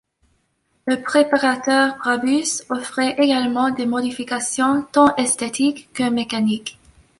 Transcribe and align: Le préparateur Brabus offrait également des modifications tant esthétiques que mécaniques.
Le 0.87 0.99
préparateur 1.03 1.95
Brabus 1.97 2.63
offrait 2.71 3.17
également 3.23 3.69
des 3.69 3.85
modifications 3.85 4.81
tant 4.91 5.15
esthétiques 5.17 5.93
que 5.93 6.09
mécaniques. 6.09 6.79